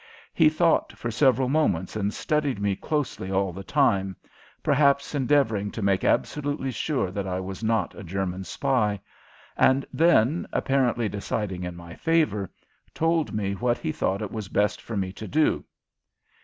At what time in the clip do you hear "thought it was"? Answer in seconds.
13.91-14.47